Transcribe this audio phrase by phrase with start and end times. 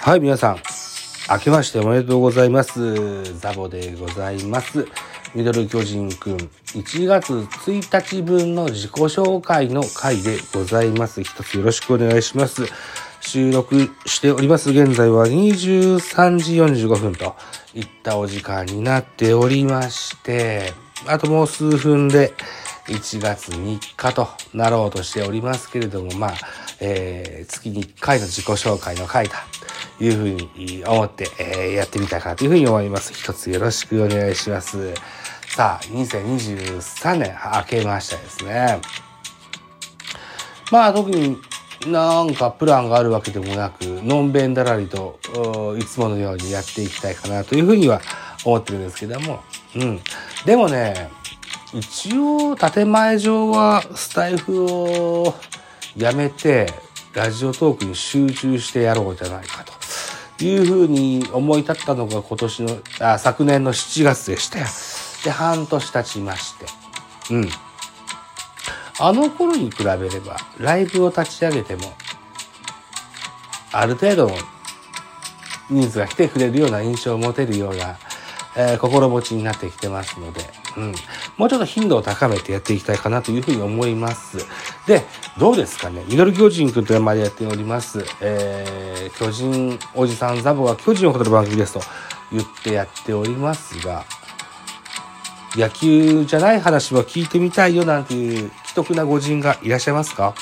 [0.00, 0.56] はい、皆さん、
[1.28, 3.38] 明けましておめでとうございます。
[3.40, 4.86] ザボでございます。
[5.34, 11.22] ミドル巨人くん、1月1日分の自己紹介の回でございます。
[11.22, 12.62] 一つよろしくお願いします。
[13.20, 14.70] 収録しております。
[14.70, 16.54] 現在は23時
[16.86, 17.34] 45分と
[17.74, 20.72] いったお時間になっておりまして、
[21.06, 22.32] あともう数分で
[22.86, 26.34] 1月3日となろうとしておりますけれども、まあ、
[26.80, 29.46] えー月に1回の自己紹介の回だ
[30.00, 33.12] いうふうに思って、えーやってみたかというふうに思います。
[33.12, 34.94] 一つよろしくお願いします。
[35.48, 38.80] さあ、2023年明けましたですね。
[40.70, 41.38] まあ特に
[41.86, 48.00] なんかプランがあるわけでもなく、のんべんだらりと、おいつものようにやっていきたいかなというふうには
[48.44, 49.40] 思ってるんですけども。
[49.76, 50.00] うん。
[50.44, 51.10] でもね、
[51.72, 55.34] 一応建前上はスタイフを
[55.96, 56.72] やめて、
[57.14, 59.72] ラジオトークに集中してやろうじゃないかと
[60.44, 64.66] いうふうに思い立ったのが今年の、あ、昨年の7月でしたよ。
[65.24, 66.66] で、半年経ちまして。
[67.30, 67.48] うん。
[69.00, 71.92] あの頃に比べれば、ライブを立ち上げても、
[73.72, 74.36] ある程度の
[75.70, 77.98] 人数が来てくれるような印象を持てるような、
[78.56, 80.40] えー心持ちになってきてますので、
[80.78, 80.94] うん。
[81.36, 84.38] もうちょっと頻度を高めてやっていきたいかなというふうに思います。
[84.86, 85.04] で、
[85.38, 88.04] どうですかねミドル巨人くんという名前でやっております。
[88.20, 91.80] えー、巨人おじさんザボが巨人を語る番組ですと
[92.32, 94.04] 言ってやっておりますが、
[95.54, 100.34] 野球じゃない話は聞いてみたいよなんていう既得な御人がいらっしゃいますか、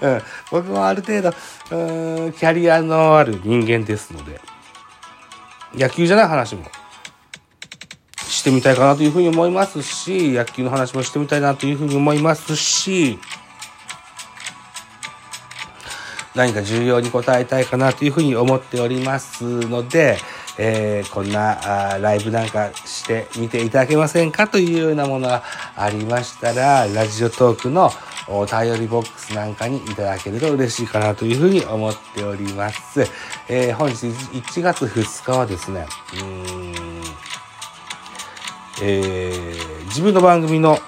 [0.00, 4.40] うん、僕もある程度キャリアのある人間ですので
[5.74, 6.64] 野球じゃない話も
[8.38, 13.18] してみたいかなというふうに思いますし野球の話もしてみたいなというふうに思いますし
[16.36, 20.18] 何か重要に答えたいかなというふうに思っておりますので、
[20.56, 25.42] えーこんなあライブなんかしてみていただけませんかというようなものが
[25.74, 27.90] ありましたら、ラジオトークの
[28.28, 33.00] お便りボックスなんかにいただけると嬉しいかなというふうに思っております。
[33.48, 35.86] えー本日1月2日はですね、
[36.22, 36.24] う
[36.94, 36.97] ん
[38.82, 40.78] えー自分の番組の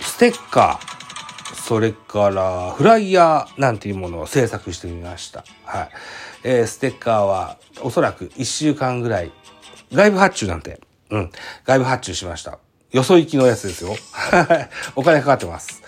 [0.00, 5.44] ステッカー、それからフライヤーなんていうものを制作してみました。
[5.64, 5.88] はい。
[6.44, 9.30] えーステッカーはおそらく1週間ぐらい、
[9.92, 10.80] 外部発注なんて、
[11.10, 11.30] うん、
[11.64, 12.58] 外部発注しました。
[12.90, 13.94] よそ行きのやつですよ。
[14.96, 15.82] お金かかってます。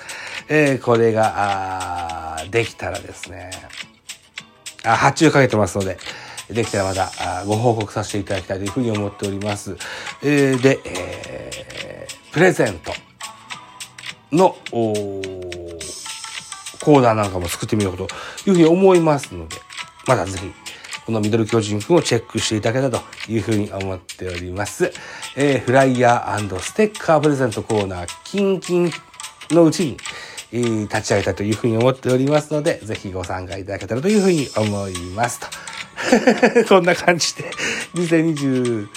[0.48, 3.50] えーこれが、あできたらですね、
[4.84, 5.98] あ発注かけてますので、
[6.52, 9.76] できたらまたご報告させていただきたいというふうに思っております。
[10.22, 11.70] えーで、えー
[12.32, 12.92] プレゼント
[14.30, 18.04] のコーナーなんかも作ってみようと
[18.46, 19.56] いうふうに思いますので、
[20.06, 20.52] またぜひ、
[21.06, 24.92] このミドル巨人くんをチェックしていただけたというふうに思っております。
[25.36, 28.92] えーフライヤーステッカープレゼントコーナー、キンキン
[29.50, 29.96] のうちに、
[30.52, 35.48] えー立ち上げたいというふうに思っておりますので、ぜひご参加いただけたらというふうに思いますと。
[36.68, 37.50] こんな感じで、
[37.94, 38.88] 2023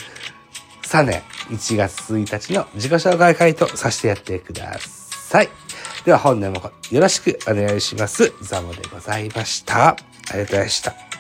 [1.04, 5.50] 年1月1日の自己紹介会とさせてやってください。
[6.06, 8.34] では本年もよろしくお願いします。
[8.42, 9.90] ザボでございました。
[9.90, 11.13] ありがとうございました。